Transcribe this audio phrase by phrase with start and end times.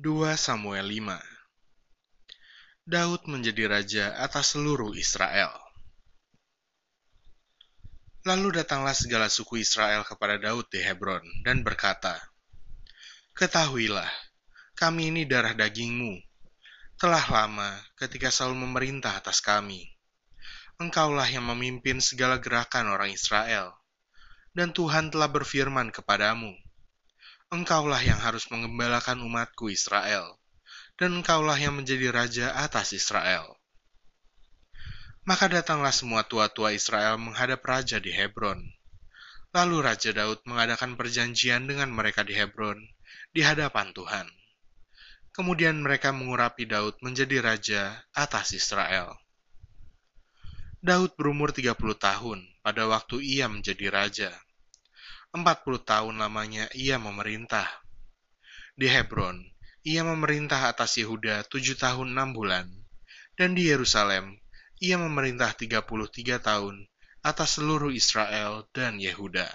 [0.00, 5.52] 2 Samuel 5 Daud menjadi raja atas seluruh Israel.
[8.24, 12.16] Lalu datanglah segala suku Israel kepada Daud di Hebron dan berkata,
[13.36, 14.08] Ketahuilah,
[14.72, 16.16] kami ini darah dagingmu.
[16.96, 19.84] Telah lama ketika Saul memerintah atas kami.
[20.80, 23.76] Engkaulah yang memimpin segala gerakan orang Israel.
[24.56, 26.56] Dan Tuhan telah berfirman kepadamu,
[27.50, 30.38] Engkaulah yang harus mengembalakan umatku Israel,
[30.94, 33.58] dan engkaulah yang menjadi raja atas Israel.
[35.26, 38.62] Maka datanglah semua tua-tua Israel menghadap raja di Hebron.
[39.50, 42.78] Lalu Raja Daud mengadakan perjanjian dengan mereka di Hebron,
[43.34, 44.30] di hadapan Tuhan.
[45.34, 47.82] Kemudian mereka mengurapi Daud menjadi raja
[48.14, 49.18] atas Israel.
[50.78, 54.30] Daud berumur 30 tahun pada waktu ia menjadi raja.
[55.30, 57.66] 40 tahun lamanya ia memerintah.
[58.74, 59.38] Di Hebron,
[59.86, 62.66] ia memerintah atas Yehuda tujuh tahun enam bulan,
[63.38, 64.42] dan di Yerusalem,
[64.82, 66.88] ia memerintah 33 tahun
[67.22, 69.46] atas seluruh Israel dan Yehuda.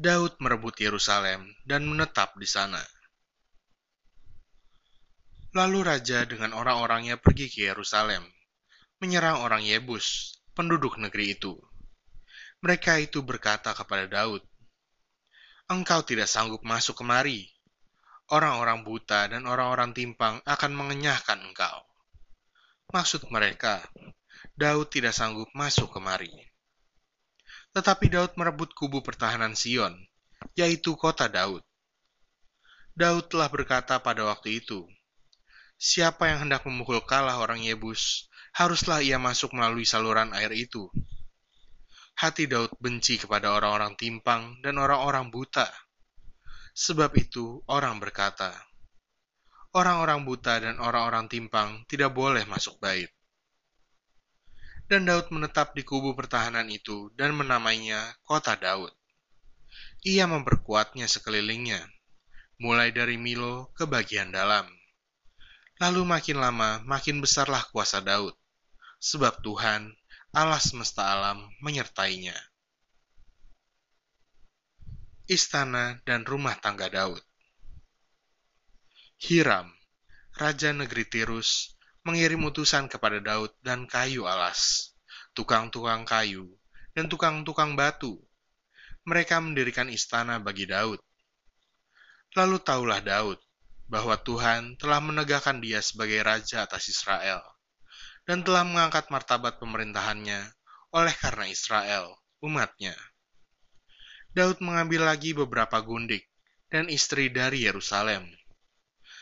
[0.00, 2.80] Daud merebut Yerusalem dan menetap di sana.
[5.52, 8.24] Lalu raja dengan orang-orangnya pergi ke Yerusalem,
[9.02, 11.69] menyerang orang Yebus, penduduk negeri itu.
[12.60, 14.44] Mereka itu berkata kepada Daud,
[15.72, 17.48] Engkau tidak sanggup masuk kemari.
[18.28, 21.80] Orang-orang buta dan orang-orang timpang akan mengenyahkan engkau.
[22.92, 23.80] Maksud mereka,
[24.60, 26.28] Daud tidak sanggup masuk kemari.
[27.72, 29.96] Tetapi Daud merebut kubu pertahanan Sion,
[30.52, 31.64] yaitu kota Daud.
[32.92, 34.84] Daud telah berkata pada waktu itu,
[35.80, 40.92] Siapa yang hendak memukul kalah orang Yebus, haruslah ia masuk melalui saluran air itu
[42.20, 45.64] hati Daud benci kepada orang-orang timpang dan orang-orang buta.
[46.76, 48.52] Sebab itu orang berkata,
[49.72, 53.08] orang-orang buta dan orang-orang timpang tidak boleh masuk bait.
[54.84, 58.92] Dan Daud menetap di kubu pertahanan itu dan menamainya Kota Daud.
[60.04, 61.80] Ia memperkuatnya sekelilingnya,
[62.60, 64.68] mulai dari Milo ke bagian dalam.
[65.80, 68.36] Lalu makin lama makin besarlah kuasa Daud,
[69.00, 69.96] sebab Tuhan
[70.30, 72.38] Allah semesta alam menyertainya.
[75.26, 77.18] Istana dan rumah tangga Daud
[79.18, 79.74] Hiram,
[80.38, 81.74] Raja Negeri Tirus,
[82.06, 84.94] mengirim utusan kepada Daud dan kayu alas,
[85.34, 86.46] tukang-tukang kayu,
[86.94, 88.22] dan tukang-tukang batu.
[89.10, 91.02] Mereka mendirikan istana bagi Daud.
[92.38, 93.42] Lalu taulah Daud
[93.90, 97.42] bahwa Tuhan telah menegakkan dia sebagai raja atas Israel
[98.24, 100.52] dan telah mengangkat martabat pemerintahannya
[100.90, 102.96] oleh karena Israel, umatnya.
[104.30, 106.30] Daud mengambil lagi beberapa gundik
[106.70, 108.30] dan istri dari Yerusalem.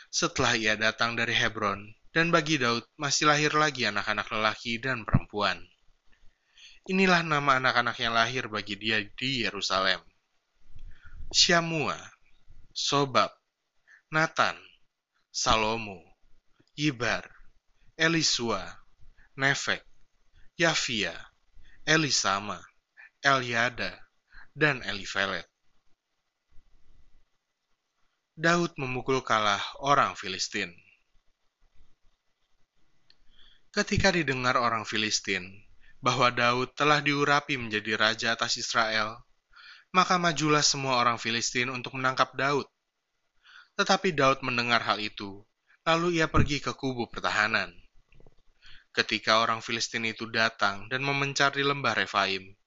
[0.09, 5.61] Setelah ia datang dari Hebron, dan bagi Daud masih lahir lagi anak-anak lelaki dan perempuan.
[6.89, 10.01] Inilah nama anak-anak yang lahir bagi dia di Yerusalem.
[11.29, 11.97] Syamua,
[12.73, 13.29] Sobab,
[14.09, 14.57] Nathan,
[15.29, 16.01] Salomo,
[16.73, 17.29] Yibar,
[17.93, 18.78] Elisua,
[19.39, 19.79] Nefek,
[20.59, 21.15] Yafia,
[21.87, 22.59] Elisama,
[23.23, 23.95] Eliada,
[24.51, 25.47] dan Elifelet.
[28.35, 30.75] Daud memukul kalah orang Filistin.
[33.71, 35.47] Ketika didengar orang Filistin
[36.03, 39.23] bahwa Daud telah diurapi menjadi raja atas Israel,
[39.95, 42.67] maka majulah semua orang Filistin untuk menangkap Daud.
[43.79, 45.47] Tetapi Daud mendengar hal itu,
[45.87, 47.71] lalu ia pergi ke kubu pertahanan.
[48.89, 52.57] Ketika orang Filistin itu datang dan memencar di lembah Refaim,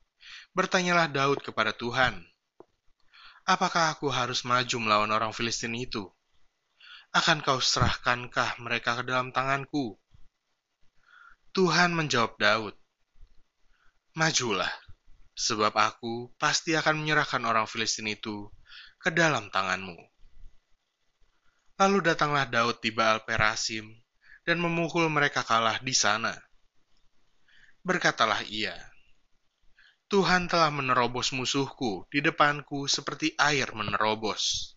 [0.54, 2.22] bertanyalah Daud kepada Tuhan,
[3.42, 6.06] Apakah aku harus maju melawan orang Filistin itu?
[7.10, 9.98] Akan kau serahkankah mereka ke dalam tanganku?
[11.50, 12.74] Tuhan menjawab Daud,
[14.14, 14.70] Majulah,
[15.34, 18.46] sebab aku pasti akan menyerahkan orang Filistin itu
[19.02, 19.98] ke dalam tanganmu.
[21.82, 23.90] Lalu datanglah Daud di Baal Perasim
[24.42, 26.34] dan memukul mereka kalah di sana.
[27.82, 28.74] Berkatalah ia,
[30.12, 34.76] Tuhan telah menerobos musuhku di depanku seperti air menerobos.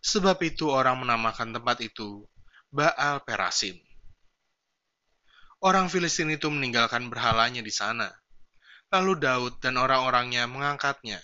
[0.00, 2.24] Sebab itu orang menamakan tempat itu
[2.72, 3.76] Baal Perasim.
[5.58, 8.08] Orang Filistin itu meninggalkan berhalanya di sana.
[8.94, 11.18] Lalu Daud dan orang-orangnya mengangkatnya.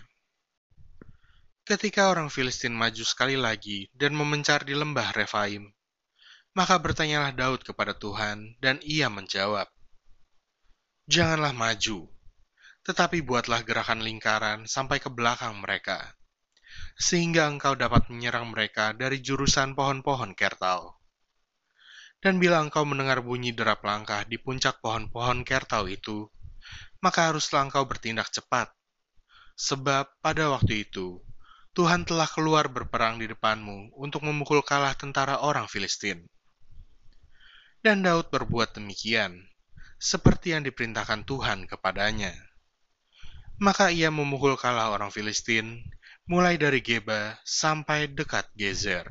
[1.64, 5.72] Ketika orang Filistin maju sekali lagi dan memencar di lembah Refaim,
[6.54, 9.66] maka bertanyalah Daud kepada Tuhan, dan ia menjawab,
[11.04, 12.08] Janganlah maju,
[12.86, 16.14] tetapi buatlah gerakan lingkaran sampai ke belakang mereka.
[16.94, 20.94] sehingga engkau dapat menyerang mereka dari jurusan pohon-pohon kertau.
[22.22, 26.30] Dan bila engkau mendengar bunyi derap langkah di puncak pohon-pohon kertau itu,
[27.04, 28.72] maka haruslah engkau bertindak cepat.
[29.54, 31.20] Sebab pada waktu itu,
[31.76, 36.24] Tuhan telah keluar berperang di depanmu untuk memukul kalah tentara orang Filistin.
[37.84, 39.44] Dan Daud berbuat demikian,
[40.00, 42.32] seperti yang diperintahkan Tuhan kepadanya.
[43.60, 45.84] Maka ia memukul kalah orang Filistin,
[46.24, 49.04] mulai dari Geba sampai dekat Gezer.